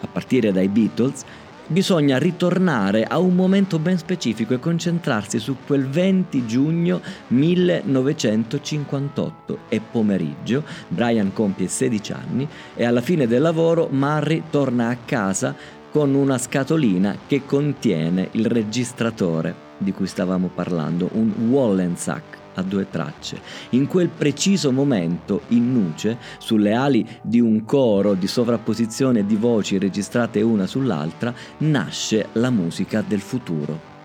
a 0.00 0.06
partire 0.08 0.50
dai 0.50 0.68
Beatles, 0.68 1.24
bisogna 1.68 2.18
ritornare 2.18 3.04
a 3.04 3.18
un 3.18 3.34
momento 3.34 3.78
ben 3.78 3.96
specifico 3.98 4.54
e 4.54 4.58
concentrarsi 4.58 5.38
su 5.38 5.56
quel 5.66 5.86
20 5.86 6.46
giugno 6.46 7.02
1958. 7.28 9.58
È 9.68 9.78
pomeriggio, 9.80 10.64
Brian 10.88 11.32
compie 11.32 11.68
16 11.68 12.12
anni 12.12 12.48
e 12.74 12.84
alla 12.84 13.02
fine 13.02 13.26
del 13.26 13.42
lavoro 13.42 13.88
Murray 13.90 14.44
torna 14.50 14.88
a 14.88 14.96
casa 15.04 15.54
con 15.90 16.14
una 16.14 16.38
scatolina 16.38 17.16
che 17.26 17.44
contiene 17.44 18.28
il 18.32 18.46
registratore 18.46 19.66
di 19.78 19.92
cui 19.92 20.06
stavamo 20.06 20.50
parlando, 20.52 21.08
un 21.12 21.32
Wallensack 21.50 22.37
a 22.58 22.62
due 22.62 22.88
tracce. 22.90 23.40
In 23.70 23.86
quel 23.86 24.08
preciso 24.08 24.72
momento, 24.72 25.42
in 25.48 25.72
nuce, 25.72 26.18
sulle 26.38 26.74
ali 26.74 27.06
di 27.22 27.40
un 27.40 27.64
coro 27.64 28.14
di 28.14 28.26
sovrapposizione 28.26 29.24
di 29.24 29.36
voci 29.36 29.78
registrate 29.78 30.42
una 30.42 30.66
sull'altra, 30.66 31.34
nasce 31.58 32.28
la 32.32 32.50
musica 32.50 33.02
del 33.06 33.20
futuro. 33.20 33.96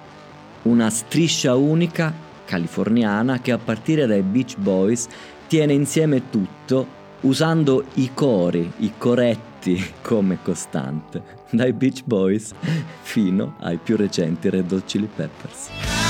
Una 0.64 0.90
striscia 0.90 1.56
unica, 1.56 2.14
californiana, 2.46 3.40
che 3.40 3.52
a 3.52 3.58
partire 3.58 4.06
dai 4.06 4.22
Beach 4.22 4.58
Boys 4.58 5.08
tiene 5.48 5.74
insieme 5.74 6.30
tutto 6.30 7.02
usando 7.22 7.86
i 7.96 8.12
cori, 8.14 8.72
i 8.78 8.94
coretti 8.98 9.84
come 10.02 10.40
costante, 10.42 11.22
dai 11.52 11.74
Beach 11.74 12.04
Boys 12.04 12.54
fino 13.02 13.56
ai 13.60 13.78
più 13.78 13.96
recenti 13.96 14.50
Red 14.50 14.72
Hot 14.72 14.86
Chili 14.86 15.10
Peppers. 15.14 16.03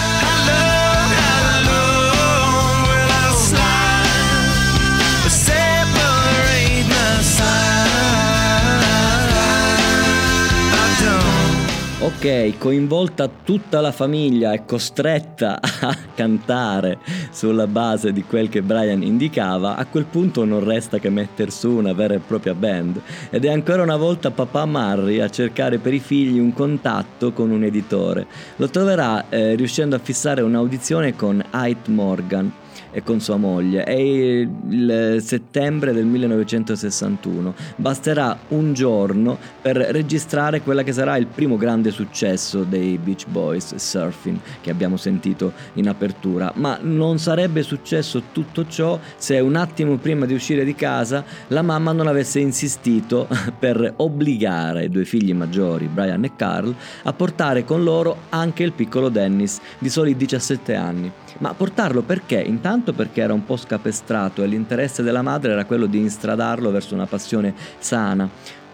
Ok, 12.24 12.58
coinvolta 12.58 13.30
tutta 13.44 13.82
la 13.82 13.92
famiglia 13.92 14.54
e 14.54 14.64
costretta 14.64 15.60
a 15.60 15.94
cantare 16.16 17.00
sulla 17.32 17.68
base 17.68 18.14
di 18.14 18.24
quel 18.24 18.48
che 18.48 18.62
Brian 18.62 19.04
indicava, 19.04 19.76
a 19.76 19.86
quel 19.86 20.06
punto 20.06 20.46
non 20.46 20.64
resta 20.64 21.00
che 21.00 21.10
mettere 21.10 21.52
su 21.52 21.70
una 21.72 21.92
vera 21.92 22.14
e 22.14 22.20
propria 22.20 22.54
band. 22.54 23.02
Ed 23.30 23.44
è 23.44 23.52
ancora 23.52 23.84
una 23.84 23.98
volta 23.98 24.32
papà 24.32 24.66
Murray 24.66 25.20
a 25.20 25.28
cercare 25.28 25.80
per 25.80 25.94
i 25.94 26.00
figli 26.00 26.40
un 26.40 26.54
contatto 26.54 27.34
con 27.34 27.52
un 27.52 27.66
editore. 27.66 28.26
Lo 28.56 28.70
troverà 28.70 29.26
eh, 29.28 29.56
riuscendo 29.56 29.98
a 29.98 30.00
fissare 30.00 30.42
un'audizione 30.42 31.18
con 31.18 31.44
Ait 31.50 31.90
Morgan 31.90 32.54
e 32.94 33.04
con 33.04 33.20
sua 33.20 33.36
moglie. 33.36 33.84
È 33.84 33.92
il 33.92 35.18
settembre 35.20 35.92
del 35.92 36.06
1961. 36.06 37.54
Basterà 37.76 38.38
un 38.50 38.74
giorno 38.74 39.38
per 39.62 39.76
registrare 39.78 40.62
quella 40.62 40.84
che 40.84 40.94
sarà 40.94 41.18
il 41.18 41.28
primo 41.28 41.58
grande 41.58 41.92
successo 41.92 42.64
dei 42.64 42.98
Beach 42.98 43.28
Boys, 43.28 43.76
Surfing, 43.76 44.40
che 44.62 44.70
abbiamo 44.70 44.96
sentito 44.96 45.52
in 45.74 45.90
apertura. 45.90 46.52
Ma 46.56 46.78
non 46.82 47.18
sarebbe 47.18 47.64
successo 47.64 48.24
tutto 48.32 48.66
ciò 48.68 49.00
se 49.18 49.40
un 49.40 49.56
attimo 49.56 49.98
prima 49.98 50.26
di 50.26 50.34
uscire 50.34 50.64
di 50.64 50.76
casa 50.76 51.26
la 51.48 51.62
mamma 51.62 51.92
non 51.92 52.08
avesse 52.08 52.40
insistito 52.40 53.28
per 53.58 53.94
obbligare 53.98 54.86
i 54.86 54.90
due 54.90 55.06
figli 55.06 55.34
maggiori, 55.34 55.88
Brian 55.88 56.24
e 56.24 56.36
Carl, 56.36 56.74
a 57.04 57.14
portare 57.14 57.66
con 57.66 57.84
loro 57.84 58.18
anche 58.30 58.64
il 58.64 58.72
piccolo 58.72 59.10
Dennis, 59.10 59.60
di 59.80 59.90
soli 59.90 60.16
17 60.16 60.76
anni. 60.76 61.12
Ma 61.40 61.54
portarlo 61.54 62.02
perché? 62.02 62.40
Intanto 62.40 62.94
perché 62.94 63.22
era 63.22 63.34
un 63.34 63.46
po' 63.46 63.58
scapestrato 63.58 64.44
e 64.44 64.48
l'interesse 64.48 65.04
della 65.04 65.22
madre 65.22 65.52
era 65.52 65.66
quello 65.66 65.86
di 65.86 66.00
instradarlo 66.00 66.72
verso 66.72 66.94
una 66.94 67.08
passione 67.08 67.54
sana 67.80 68.30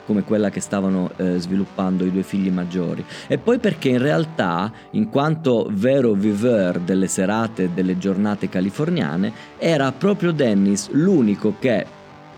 come 0.10 0.24
quella 0.24 0.50
che 0.50 0.60
stavano 0.60 1.12
eh, 1.18 1.38
sviluppando 1.38 2.04
i 2.04 2.12
due 2.12 2.24
figli 2.24 2.50
maggiori. 2.50 3.06
E 3.28 3.38
poi 3.38 3.60
perché 3.60 3.90
in 3.90 4.00
realtà, 4.00 4.72
in 4.92 5.08
quanto 5.08 5.70
vero 5.72 6.14
viveur 6.14 6.80
delle 6.80 7.06
serate 7.06 7.66
e 7.66 7.70
delle 7.70 8.00
giornate 8.00 8.50
californiane, 8.50 9.32
era 9.60 9.92
proprio 9.92 10.32
Dennis 10.32 10.90
l'unico 10.90 11.54
che 11.60 11.86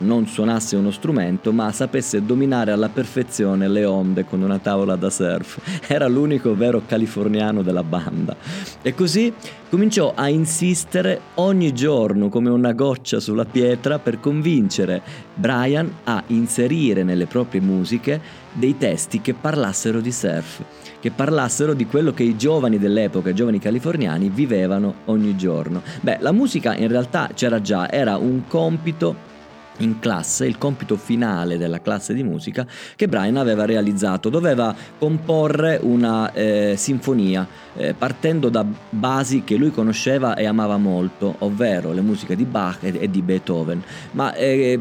non 0.02 0.28
suonasse 0.28 0.76
uno 0.76 0.92
strumento, 0.92 1.52
ma 1.52 1.72
sapesse 1.72 2.26
dominare 2.26 2.72
alla 2.72 2.90
perfezione 2.90 3.68
le 3.68 3.86
onde 3.86 4.26
con 4.26 4.42
una 4.42 4.60
tavola 4.60 4.96
da 4.96 5.10
surf. 5.10 5.60
Era 5.88 6.08
l'unico 6.08 6.56
vero 6.56 6.82
californiano 6.86 7.62
della 7.62 7.84
banda. 7.84 8.36
E 8.82 8.94
così 8.94 9.34
cominciò 9.70 10.14
a 10.16 10.28
insistere 10.28 11.22
ogni 11.36 11.74
giorno 11.74 12.30
come 12.30 12.50
una 12.50 12.74
goccia 12.74 13.20
sulla 13.20 13.46
pietra 13.46 14.00
per 14.00 14.20
convincere 14.20 15.02
Brian 15.34 15.90
a 16.04 16.24
inserire 16.28 17.04
nelle 17.04 17.26
proprie 17.26 17.62
musiche 17.62 18.20
dei 18.54 18.78
testi 18.78 19.22
che 19.22 19.34
parlassero 19.34 20.02
di 20.02 20.12
surf, 20.12 20.62
che 21.00 21.12
parlassero 21.12 21.74
di 21.74 21.86
quello 21.86 22.14
che 22.14 22.24
i 22.24 22.36
giovani 22.36 22.78
dell'epoca, 22.78 23.30
i 23.30 23.36
giovani 23.36 23.60
californiani, 23.60 24.30
vivevano 24.30 24.96
ogni 25.06 25.38
giorno. 25.38 25.82
Beh, 26.02 26.18
la 26.20 26.32
musica 26.32 26.76
in 26.76 26.90
realtà 26.90 27.30
c'era 27.34 27.62
già, 27.62 27.90
era 27.90 28.18
un 28.18 28.42
compito 28.48 29.30
in 29.78 30.00
classe 30.00 30.46
il 30.46 30.58
compito 30.58 30.96
finale 30.96 31.58
della 31.58 31.82
classe 31.82 32.14
di 32.14 32.24
musica 32.24 32.66
che 32.96 33.08
Brian 33.08 33.38
aveva 33.38 33.66
realizzato. 33.66 34.30
Doveva 34.30 34.76
comporre 34.98 35.80
una 35.82 36.32
eh, 36.34 36.76
sinfonia 36.78 37.48
eh, 37.76 37.94
partendo 37.94 38.50
da 38.50 38.66
basi 38.90 39.44
che 39.44 39.56
lui 39.56 39.72
conosceva 39.72 40.36
e 40.36 40.46
amava 40.46 40.78
molto, 40.78 41.36
ovvero 41.40 41.94
le 41.94 42.02
musiche 42.02 42.36
di 42.36 42.46
Bach 42.46 42.84
e, 42.84 42.98
e 43.00 43.10
di 43.10 43.22
Beethoven. 43.22 43.82
Ma 44.12 44.34
eh, 44.34 44.80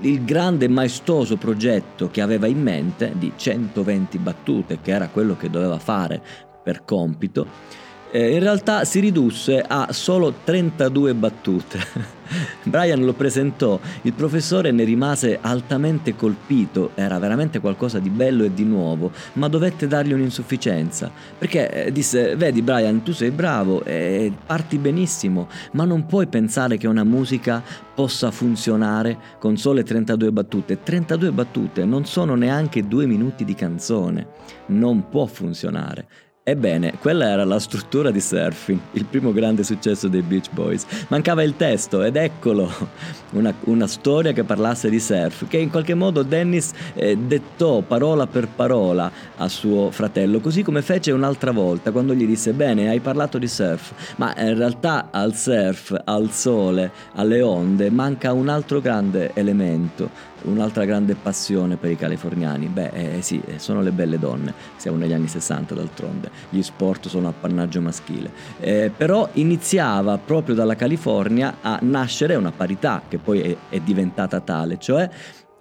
il 0.00 0.24
grande 0.24 0.66
e 0.66 0.68
maestoso 0.68 1.36
progetto 1.36 2.10
che 2.10 2.20
aveva 2.20 2.46
in 2.46 2.60
mente 2.60 3.12
di 3.16 3.32
120 3.34 4.18
battute, 4.18 4.78
che 4.82 4.90
era 4.92 5.08
quello 5.08 5.36
che 5.36 5.50
doveva 5.50 5.78
fare 5.78 6.20
per 6.62 6.84
compito, 6.84 7.80
in 8.18 8.40
realtà 8.40 8.84
si 8.84 9.00
ridusse 9.00 9.64
a 9.66 9.92
solo 9.92 10.34
32 10.44 11.14
battute. 11.14 12.20
Brian 12.64 13.04
lo 13.04 13.12
presentò, 13.12 13.78
il 14.02 14.12
professore 14.12 14.70
ne 14.70 14.84
rimase 14.84 15.38
altamente 15.40 16.14
colpito, 16.14 16.92
era 16.94 17.18
veramente 17.18 17.60
qualcosa 17.60 17.98
di 17.98 18.08
bello 18.08 18.44
e 18.44 18.54
di 18.54 18.64
nuovo, 18.64 19.10
ma 19.34 19.48
dovette 19.48 19.86
dargli 19.86 20.12
un'insufficienza, 20.12 21.10
perché 21.38 21.86
eh, 21.86 21.92
disse, 21.92 22.36
vedi 22.36 22.62
Brian, 22.62 23.02
tu 23.02 23.12
sei 23.12 23.30
bravo 23.30 23.84
e 23.84 24.32
parti 24.46 24.78
benissimo, 24.78 25.48
ma 25.72 25.84
non 25.84 26.06
puoi 26.06 26.26
pensare 26.26 26.76
che 26.76 26.86
una 26.86 27.04
musica 27.04 27.62
possa 27.94 28.30
funzionare 28.30 29.18
con 29.38 29.56
sole 29.56 29.82
32 29.82 30.32
battute. 30.32 30.82
32 30.82 31.32
battute 31.32 31.84
non 31.84 32.06
sono 32.06 32.34
neanche 32.34 32.86
due 32.86 33.06
minuti 33.06 33.44
di 33.44 33.54
canzone, 33.54 34.26
non 34.66 35.08
può 35.08 35.26
funzionare. 35.26 36.06
Ebbene, 36.44 36.94
quella 36.98 37.28
era 37.28 37.44
la 37.44 37.60
struttura 37.60 38.10
di 38.10 38.20
Surfing, 38.20 38.80
il 38.94 39.04
primo 39.04 39.32
grande 39.32 39.62
successo 39.62 40.08
dei 40.08 40.22
Beach 40.22 40.50
Boys. 40.50 40.84
Mancava 41.06 41.44
il 41.44 41.54
testo 41.54 42.02
ed 42.02 42.16
eccolo, 42.16 42.68
una, 43.30 43.54
una 43.66 43.86
storia 43.86 44.32
che 44.32 44.42
parlasse 44.42 44.90
di 44.90 44.98
surf, 44.98 45.46
che 45.46 45.58
in 45.58 45.70
qualche 45.70 45.94
modo 45.94 46.24
Dennis 46.24 46.72
eh, 46.94 47.16
dettò 47.16 47.82
parola 47.82 48.26
per 48.26 48.48
parola 48.48 49.08
a 49.36 49.46
suo 49.46 49.92
fratello, 49.92 50.40
così 50.40 50.64
come 50.64 50.82
fece 50.82 51.12
un'altra 51.12 51.52
volta 51.52 51.92
quando 51.92 52.12
gli 52.12 52.26
disse 52.26 52.52
bene, 52.52 52.88
hai 52.88 52.98
parlato 52.98 53.38
di 53.38 53.46
surf, 53.46 53.92
ma 54.16 54.34
in 54.36 54.56
realtà 54.56 55.10
al 55.12 55.36
surf, 55.36 55.96
al 56.04 56.32
sole, 56.32 56.90
alle 57.14 57.40
onde 57.40 57.88
manca 57.88 58.32
un 58.32 58.48
altro 58.48 58.80
grande 58.80 59.30
elemento, 59.34 60.10
un'altra 60.44 60.84
grande 60.84 61.14
passione 61.14 61.76
per 61.76 61.90
i 61.90 61.96
californiani? 61.96 62.66
Beh, 62.66 62.88
eh, 62.88 63.22
sì, 63.22 63.42
sono 63.56 63.80
le 63.80 63.90
belle 63.90 64.18
donne. 64.18 64.54
Siamo 64.76 64.96
negli 64.96 65.12
anni 65.12 65.28
60 65.28 65.74
d'altronde. 65.74 66.30
Gli 66.48 66.62
sport 66.62 67.08
sono 67.08 67.28
appannaggio 67.28 67.80
maschile. 67.80 68.30
Eh, 68.60 68.90
però 68.96 69.28
iniziava 69.34 70.18
proprio 70.18 70.54
dalla 70.54 70.76
California 70.76 71.56
a 71.60 71.78
nascere 71.82 72.34
una 72.34 72.52
parità 72.52 73.02
che 73.08 73.18
poi 73.18 73.40
è, 73.40 73.56
è 73.68 73.80
diventata 73.80 74.40
tale, 74.40 74.78
cioè 74.78 75.08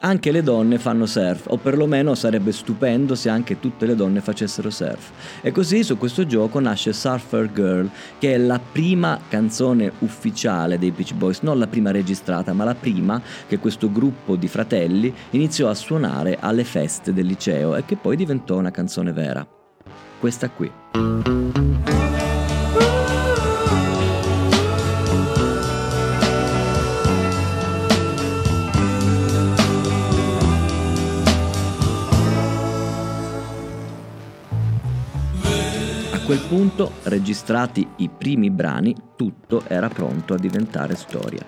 anche 0.01 0.31
le 0.31 0.43
donne 0.43 0.77
fanno 0.77 1.05
surf, 1.05 1.45
o 1.47 1.57
perlomeno 1.57 2.15
sarebbe 2.15 2.51
stupendo 2.51 3.15
se 3.15 3.29
anche 3.29 3.59
tutte 3.59 3.85
le 3.85 3.95
donne 3.95 4.21
facessero 4.21 4.69
surf. 4.69 5.11
E 5.41 5.51
così 5.51 5.83
su 5.83 5.97
questo 5.97 6.25
gioco 6.25 6.59
nasce 6.59 6.93
Surfer 6.93 7.51
Girl, 7.51 7.89
che 8.19 8.33
è 8.33 8.37
la 8.37 8.59
prima 8.59 9.19
canzone 9.27 9.91
ufficiale 9.99 10.77
dei 10.77 10.91
Beach 10.91 11.13
Boys, 11.13 11.41
non 11.41 11.59
la 11.59 11.67
prima 11.67 11.91
registrata, 11.91 12.53
ma 12.53 12.63
la 12.63 12.75
prima 12.75 13.21
che 13.47 13.59
questo 13.59 13.91
gruppo 13.91 14.35
di 14.35 14.47
fratelli 14.47 15.13
iniziò 15.31 15.69
a 15.69 15.75
suonare 15.75 16.37
alle 16.39 16.63
feste 16.63 17.13
del 17.13 17.25
liceo 17.25 17.75
e 17.75 17.85
che 17.85 17.95
poi 17.95 18.15
diventò 18.15 18.57
una 18.57 18.71
canzone 18.71 19.11
vera. 19.11 19.45
Questa 20.19 20.49
qui. 20.49 22.00
Quel 36.31 36.47
punto, 36.47 36.93
registrati 37.03 37.85
i 37.97 38.09
primi 38.09 38.49
brani, 38.49 38.95
tutto 39.17 39.63
era 39.67 39.89
pronto 39.89 40.33
a 40.33 40.37
diventare 40.37 40.95
storia. 40.95 41.43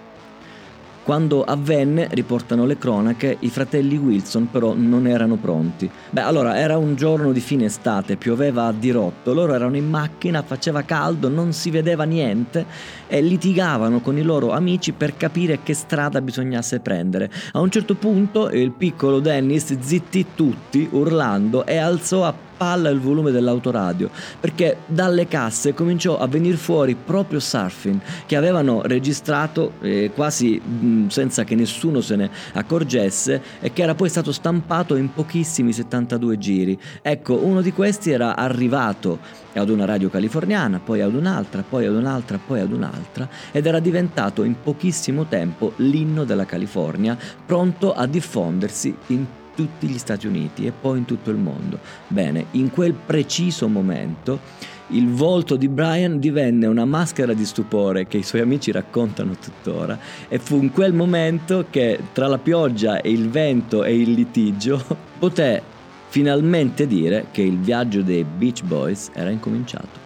Quando 1.04 1.42
avvenne, 1.46 2.10
riportano 2.12 2.66
le 2.66 2.78
cronache, 2.78 3.38
i 3.40 3.50
fratelli 3.50 3.96
Wilson 3.96 4.50
però 4.52 4.74
non 4.74 5.08
erano 5.08 5.38
pronti. 5.38 5.90
Beh, 6.10 6.20
allora 6.20 6.58
era 6.58 6.76
un 6.76 6.96
giorno 6.96 7.32
di 7.32 7.40
fine 7.40 7.64
estate, 7.64 8.18
pioveva 8.18 8.66
a 8.66 8.74
dirotto, 8.74 9.34
loro 9.34 9.54
erano 9.54 9.78
in 9.78 9.90
macchina, 9.90 10.42
faceva 10.44 10.82
caldo, 10.82 11.30
non 11.30 11.54
si 11.54 11.70
vedeva 11.70 12.04
niente 12.04 12.66
e 13.14 13.22
litigavano 13.22 14.00
con 14.00 14.18
i 14.18 14.24
loro 14.24 14.54
amici 14.54 14.92
per 14.92 15.16
capire 15.16 15.60
che 15.62 15.76
strada 15.76 16.20
bisognasse 16.20 16.80
prendere. 16.80 17.30
A 17.52 17.60
un 17.60 17.70
certo 17.70 17.94
punto 17.94 18.50
il 18.50 18.72
piccolo 18.72 19.20
Dennis 19.20 19.78
zittì 19.78 20.26
tutti 20.34 20.88
urlando 20.90 21.64
e 21.64 21.78
alzò 21.78 22.26
a 22.26 22.34
palla 22.58 22.90
il 22.90 23.00
volume 23.00 23.30
dell'autoradio 23.32 24.10
perché 24.40 24.78
dalle 24.88 25.28
casse 25.28 25.74
cominciò 25.74 26.18
a 26.18 26.28
venire 26.28 26.56
fuori 26.58 26.96
proprio 26.96 27.40
Surfing 27.40 28.00
che 28.26 28.36
avevano 28.36 28.82
registrato 28.84 29.74
eh, 29.82 30.12
quasi 30.14 30.60
mh, 30.64 30.86
mm, 30.86 31.08
senza 31.08 31.44
che 31.44 31.54
nessuno 31.54 32.02
se 32.02 32.16
ne 32.16 32.30
accorgesse 32.54 33.42
e 33.60 33.74
che 33.74 33.84
era 33.84 33.94
poi 33.94 34.10
stato 34.10 34.32
stampato 34.32 34.96
in 34.96 35.14
pochissimi 35.14 35.72
72 35.72 36.38
giri. 36.40 36.80
Ecco, 37.02 37.36
uno 37.36 37.62
di 37.62 37.74
questi 37.74 38.10
era 38.10 38.36
arrivato 38.36 39.43
ad 39.60 39.70
una 39.70 39.86
radio 39.86 40.10
californiana, 40.10 40.80
poi 40.80 41.02
ad 41.02 41.14
un'altra, 41.14 41.64
poi 41.68 41.86
ad 41.86 41.96
un'altra, 41.96 42.40
poi 42.46 42.60
ad 42.60 42.72
un'altra 42.72 43.28
ed 43.52 43.66
era 43.66 43.80
diventato 43.80 44.44
in 44.44 44.56
pochissimo 44.62 45.26
tempo 45.26 45.74
l'inno 45.78 46.24
della 46.24 46.46
California, 46.46 47.18
pronto 47.46 47.94
a 47.94 48.06
diffondersi 48.06 48.96
in 49.08 49.26
tutti 49.56 49.88
gli 49.88 49.98
Stati 49.98 50.28
Uniti 50.28 50.66
e 50.66 50.72
poi 50.72 51.00
in 51.00 51.06
tutto 51.06 51.30
il 51.30 51.38
mondo. 51.38 51.80
Bene, 52.08 52.48
in 52.52 52.72
quel 52.72 52.94
preciso 52.94 53.68
momento 53.68 54.40
il 54.88 55.10
volto 55.10 55.56
di 55.56 55.70
Brian 55.70 56.20
divenne 56.20 56.68
una 56.68 56.86
maschera 56.86 57.34
di 57.34 57.46
stupore 57.46 58.06
che 58.06 58.18
i 58.18 58.24
suoi 58.24 58.42
amici 58.42 58.72
raccontano 58.72 59.36
tuttora 59.36 59.98
e 60.28 60.40
fu 60.40 60.62
in 60.62 60.72
quel 60.72 60.94
momento 60.94 61.66
che 61.70 62.00
tra 62.12 62.28
la 62.28 62.38
pioggia 62.38 63.02
e 63.02 63.10
il 63.12 63.30
vento 63.30 63.84
e 63.84 63.98
il 63.98 64.12
litigio 64.12 64.84
poté 65.18 65.73
finalmente 66.14 66.86
dire 66.86 67.26
che 67.32 67.42
il 67.42 67.58
viaggio 67.58 68.04
dei 68.04 68.24
Beach 68.24 68.62
Boys 68.62 69.10
era 69.14 69.32
incominciato. 69.32 70.02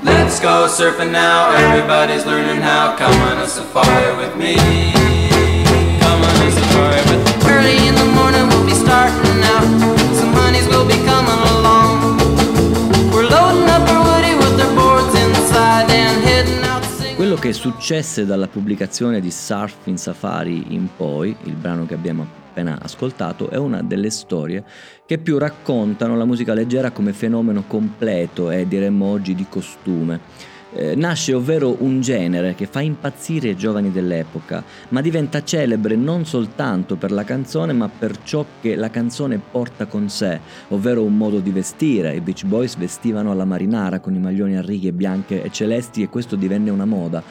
Let's 0.00 0.40
go 0.40 0.66
surfing 0.66 1.10
now, 1.10 1.52
everybody's 1.52 2.24
learning 2.24 2.62
how. 2.62 2.96
Come 2.96 3.20
on 3.20 3.42
a 3.42 3.46
safari 3.46 4.16
with 4.16 4.34
me. 4.36 4.54
Come 6.00 6.24
on 6.24 6.40
a 6.40 6.50
safari 6.50 7.02
with 7.10 7.44
me. 7.44 7.52
Early 7.52 7.86
in 7.86 7.94
the 7.96 8.06
morning 8.14 8.48
we'll 8.48 8.64
be 8.64 8.72
starting 8.72 9.25
Quello 17.36 17.52
che 17.52 17.60
successe 17.60 18.24
dalla 18.24 18.48
pubblicazione 18.48 19.20
di 19.20 19.30
Surfing 19.30 19.98
Safari 19.98 20.72
in 20.74 20.88
poi, 20.96 21.36
il 21.42 21.52
brano 21.52 21.84
che 21.84 21.92
abbiamo 21.92 22.26
appena 22.48 22.78
ascoltato 22.80 23.50
è 23.50 23.58
una 23.58 23.82
delle 23.82 24.08
storie 24.08 24.64
che 25.04 25.18
più 25.18 25.36
raccontano 25.36 26.16
la 26.16 26.24
musica 26.24 26.54
leggera 26.54 26.92
come 26.92 27.12
fenomeno 27.12 27.64
completo 27.66 28.50
e 28.50 28.66
diremmo 28.66 29.04
oggi 29.04 29.34
di 29.34 29.44
costume. 29.50 30.18
Eh, 30.78 30.94
nasce 30.94 31.32
ovvero 31.32 31.74
un 31.78 32.02
genere 32.02 32.54
che 32.54 32.66
fa 32.66 32.82
impazzire 32.82 33.48
i 33.48 33.56
giovani 33.56 33.90
dell'epoca, 33.90 34.62
ma 34.90 35.00
diventa 35.00 35.42
celebre 35.42 35.96
non 35.96 36.26
soltanto 36.26 36.96
per 36.96 37.12
la 37.12 37.24
canzone, 37.24 37.72
ma 37.72 37.88
per 37.88 38.22
ciò 38.22 38.44
che 38.60 38.76
la 38.76 38.90
canzone 38.90 39.40
porta 39.50 39.86
con 39.86 40.10
sé, 40.10 40.38
ovvero 40.68 41.02
un 41.02 41.16
modo 41.16 41.38
di 41.38 41.50
vestire. 41.50 42.14
I 42.14 42.20
Beach 42.20 42.44
Boys 42.44 42.76
vestivano 42.76 43.30
alla 43.30 43.46
marinara 43.46 44.00
con 44.00 44.14
i 44.14 44.18
maglioni 44.18 44.58
a 44.58 44.60
righe 44.60 44.92
bianche 44.92 45.42
e 45.42 45.50
celesti 45.50 46.02
e 46.02 46.10
questo 46.10 46.36
divenne 46.36 46.68
una 46.68 46.84
moda. 46.84 47.22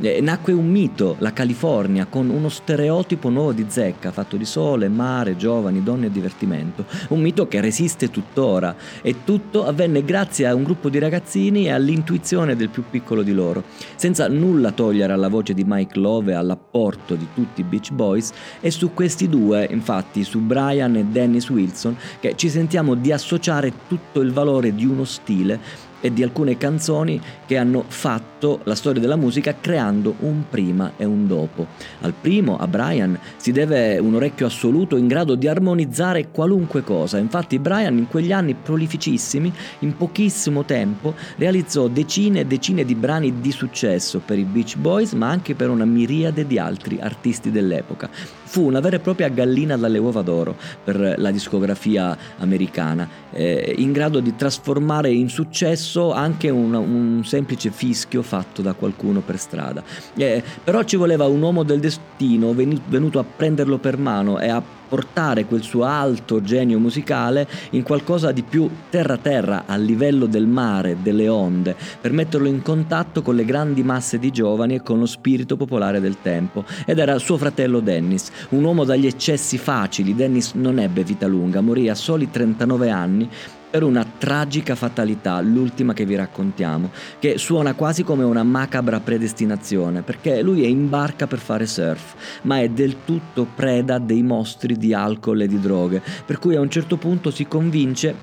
Eh, 0.00 0.22
nacque 0.22 0.54
un 0.54 0.68
mito, 0.70 1.16
la 1.18 1.34
California, 1.34 2.06
con 2.06 2.30
uno 2.30 2.48
stereotipo 2.48 3.28
nuovo 3.28 3.52
di 3.52 3.66
zecca, 3.68 4.12
fatto 4.12 4.36
di 4.36 4.46
sole, 4.46 4.88
mare, 4.88 5.36
giovani, 5.36 5.82
donne 5.82 6.06
e 6.06 6.10
divertimento. 6.10 6.86
Un 7.08 7.20
mito 7.20 7.46
che 7.48 7.60
resiste 7.60 8.10
tuttora 8.10 8.74
e 9.02 9.24
tutto 9.24 9.66
avvenne 9.66 10.02
grazie 10.04 10.46
a 10.46 10.54
un 10.54 10.64
gruppo 10.64 10.88
di 10.88 10.98
ragazzini 10.98 11.66
e 11.66 11.70
all'intuizione 11.70 12.56
del 12.56 12.70
più 12.70 12.82
piccolo 12.94 13.24
di 13.24 13.32
loro, 13.32 13.64
senza 13.96 14.28
nulla 14.28 14.70
togliere 14.70 15.12
alla 15.12 15.26
voce 15.26 15.52
di 15.52 15.64
Mike 15.66 15.98
Love 15.98 16.30
e 16.30 16.34
all'apporto 16.36 17.16
di 17.16 17.26
tutti 17.34 17.62
i 17.62 17.64
Beach 17.64 17.90
Boys. 17.90 18.30
E 18.60 18.70
su 18.70 18.94
questi 18.94 19.28
due, 19.28 19.66
infatti, 19.68 20.22
su 20.22 20.38
Brian 20.38 20.94
e 20.94 21.04
Dennis 21.06 21.50
Wilson, 21.50 21.96
che 22.20 22.36
ci 22.36 22.48
sentiamo 22.48 22.94
di 22.94 23.10
associare 23.10 23.72
tutto 23.88 24.20
il 24.20 24.30
valore 24.30 24.72
di 24.72 24.86
uno 24.86 25.02
stile 25.02 25.92
e 26.04 26.12
di 26.12 26.22
alcune 26.22 26.58
canzoni 26.58 27.18
che 27.46 27.56
hanno 27.56 27.82
fatto 27.86 28.60
la 28.64 28.74
storia 28.74 29.00
della 29.00 29.16
musica 29.16 29.56
creando 29.58 30.16
un 30.18 30.44
prima 30.50 30.92
e 30.98 31.06
un 31.06 31.26
dopo. 31.26 31.66
Al 32.02 32.12
primo, 32.12 32.58
a 32.58 32.66
Brian, 32.66 33.18
si 33.36 33.52
deve 33.52 33.98
un 33.98 34.14
orecchio 34.14 34.44
assoluto 34.44 34.98
in 34.98 35.06
grado 35.06 35.34
di 35.34 35.48
armonizzare 35.48 36.28
qualunque 36.28 36.84
cosa. 36.84 37.16
Infatti 37.16 37.58
Brian 37.58 37.96
in 37.96 38.08
quegli 38.08 38.32
anni 38.32 38.52
prolificissimi, 38.52 39.50
in 39.78 39.96
pochissimo 39.96 40.66
tempo, 40.66 41.14
realizzò 41.36 41.88
decine 41.88 42.40
e 42.40 42.44
decine 42.44 42.84
di 42.84 42.94
brani 42.94 43.40
di 43.40 43.50
successo 43.50 44.20
per 44.22 44.38
i 44.38 44.44
Beach 44.44 44.76
Boys, 44.76 45.12
ma 45.12 45.30
anche 45.30 45.54
per 45.54 45.70
una 45.70 45.86
miriade 45.86 46.46
di 46.46 46.58
altri 46.58 46.98
artisti 47.00 47.50
dell'epoca. 47.50 48.10
Fu 48.12 48.66
una 48.66 48.80
vera 48.80 48.96
e 48.96 49.00
propria 49.00 49.28
gallina 49.28 49.78
dalle 49.78 49.98
uova 49.98 50.20
d'oro 50.20 50.54
per 50.84 51.14
la 51.16 51.30
discografia 51.30 52.14
americana, 52.36 53.08
eh, 53.32 53.74
in 53.78 53.90
grado 53.90 54.20
di 54.20 54.36
trasformare 54.36 55.10
in 55.10 55.30
successo 55.30 55.92
spesso 55.94 56.12
anche 56.12 56.50
un, 56.50 56.74
un 56.74 57.24
semplice 57.24 57.70
fischio 57.70 58.22
fatto 58.22 58.62
da 58.62 58.72
qualcuno 58.72 59.20
per 59.20 59.38
strada. 59.38 59.82
Eh, 60.16 60.42
però 60.64 60.82
ci 60.82 60.96
voleva 60.96 61.26
un 61.26 61.40
uomo 61.40 61.62
del 61.62 61.78
destino 61.78 62.52
venuto 62.52 63.20
a 63.20 63.24
prenderlo 63.24 63.78
per 63.78 63.96
mano 63.96 64.40
e 64.40 64.48
a 64.48 64.60
portare 64.88 65.44
quel 65.44 65.62
suo 65.62 65.84
alto 65.84 66.42
genio 66.42 66.78
musicale 66.78 67.48
in 67.70 67.82
qualcosa 67.82 68.32
di 68.32 68.42
più 68.42 68.68
terra-terra, 68.90 69.64
a 69.66 69.76
livello 69.76 70.26
del 70.26 70.46
mare, 70.46 70.96
delle 71.00 71.28
onde, 71.28 71.76
per 72.00 72.12
metterlo 72.12 72.48
in 72.48 72.62
contatto 72.62 73.22
con 73.22 73.36
le 73.36 73.44
grandi 73.44 73.82
masse 73.82 74.18
di 74.18 74.30
giovani 74.30 74.74
e 74.74 74.82
con 74.82 74.98
lo 74.98 75.06
spirito 75.06 75.56
popolare 75.56 76.00
del 76.00 76.16
tempo. 76.20 76.64
Ed 76.86 76.98
era 76.98 77.18
suo 77.18 77.36
fratello 77.36 77.78
Dennis, 77.80 78.30
un 78.50 78.64
uomo 78.64 78.84
dagli 78.84 79.06
eccessi 79.06 79.58
facili. 79.58 80.14
Dennis 80.14 80.52
non 80.54 80.78
ebbe 80.78 81.04
vita 81.04 81.26
lunga, 81.28 81.60
morì 81.60 81.88
a 81.88 81.94
soli 81.94 82.30
39 82.30 82.90
anni 82.90 83.28
per 83.74 83.82
una 83.82 84.06
tragica 84.18 84.76
fatalità, 84.76 85.40
l'ultima 85.40 85.94
che 85.94 86.04
vi 86.04 86.14
raccontiamo, 86.14 86.92
che 87.18 87.38
suona 87.38 87.74
quasi 87.74 88.04
come 88.04 88.22
una 88.22 88.44
macabra 88.44 89.00
predestinazione, 89.00 90.02
perché 90.02 90.42
lui 90.42 90.62
è 90.62 90.68
in 90.68 90.88
barca 90.88 91.26
per 91.26 91.40
fare 91.40 91.66
surf, 91.66 92.14
ma 92.42 92.60
è 92.60 92.68
del 92.68 92.98
tutto 93.04 93.48
preda 93.52 93.98
dei 93.98 94.22
mostri 94.22 94.76
di 94.76 94.94
alcol 94.94 95.40
e 95.40 95.48
di 95.48 95.58
droghe, 95.58 96.00
per 96.24 96.38
cui 96.38 96.54
a 96.54 96.60
un 96.60 96.70
certo 96.70 96.98
punto 96.98 97.32
si 97.32 97.48
convince 97.48 98.14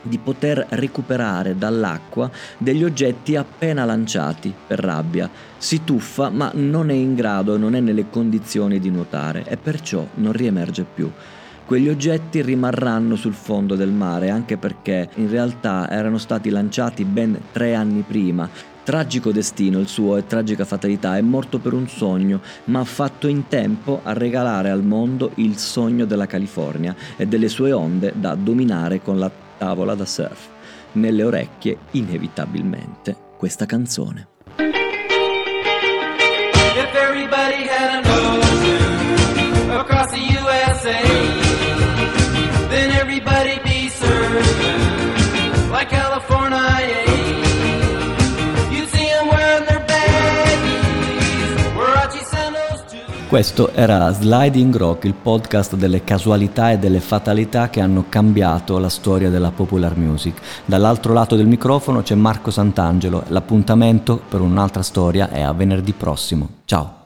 di 0.00 0.18
poter 0.18 0.64
recuperare 0.68 1.58
dall'acqua 1.58 2.30
degli 2.56 2.84
oggetti 2.84 3.34
appena 3.34 3.84
lanciati 3.84 4.54
per 4.64 4.78
rabbia. 4.78 5.28
Si 5.56 5.82
tuffa 5.82 6.28
ma 6.28 6.52
non 6.54 6.90
è 6.90 6.94
in 6.94 7.16
grado, 7.16 7.58
non 7.58 7.74
è 7.74 7.80
nelle 7.80 8.10
condizioni 8.10 8.78
di 8.78 8.90
nuotare 8.90 9.44
e 9.44 9.56
perciò 9.56 10.06
non 10.14 10.30
riemerge 10.30 10.84
più 10.84 11.10
quegli 11.66 11.88
oggetti 11.88 12.42
rimarranno 12.42 13.16
sul 13.16 13.34
fondo 13.34 13.74
del 13.74 13.90
mare, 13.90 14.30
anche 14.30 14.56
perché 14.56 15.08
in 15.14 15.30
realtà 15.30 15.88
erano 15.90 16.18
stati 16.18 16.50
lanciati 16.50 17.04
ben 17.04 17.38
tre 17.52 17.74
anni 17.74 18.02
prima 18.06 18.48
Tragico 18.84 19.32
destino 19.32 19.78
il 19.78 19.88
suo 19.88 20.18
e 20.18 20.26
tragica 20.26 20.66
fatalità, 20.66 21.16
è 21.16 21.22
morto 21.22 21.58
per 21.58 21.72
un 21.72 21.88
sogno, 21.88 22.42
ma 22.64 22.80
ha 22.80 22.84
fatto 22.84 23.28
in 23.28 23.48
tempo 23.48 24.00
a 24.02 24.12
regalare 24.12 24.68
al 24.68 24.84
mondo 24.84 25.30
il 25.36 25.56
sogno 25.56 26.04
della 26.04 26.26
California 26.26 26.94
e 27.16 27.26
delle 27.26 27.48
sue 27.48 27.72
onde 27.72 28.12
da 28.14 28.34
dominare 28.34 29.00
con 29.00 29.18
la 29.18 29.30
tavola 29.56 29.94
da 29.94 30.04
surf. 30.04 30.48
Nelle 30.92 31.24
orecchie, 31.24 31.78
inevitabilmente, 31.92 33.16
questa 33.38 33.64
canzone. 33.64 34.33
Questo 53.34 53.72
era 53.72 54.12
Sliding 54.12 54.76
Rock, 54.76 55.06
il 55.06 55.14
podcast 55.14 55.74
delle 55.74 56.04
casualità 56.04 56.70
e 56.70 56.78
delle 56.78 57.00
fatalità 57.00 57.68
che 57.68 57.80
hanno 57.80 58.04
cambiato 58.08 58.78
la 58.78 58.88
storia 58.88 59.28
della 59.28 59.50
popular 59.50 59.96
music. 59.96 60.40
Dall'altro 60.64 61.12
lato 61.12 61.34
del 61.34 61.48
microfono 61.48 62.02
c'è 62.02 62.14
Marco 62.14 62.52
Sant'Angelo. 62.52 63.24
L'appuntamento 63.30 64.20
per 64.28 64.40
un'altra 64.40 64.82
storia 64.82 65.30
è 65.30 65.40
a 65.40 65.52
venerdì 65.52 65.92
prossimo. 65.94 66.48
Ciao! 66.64 67.02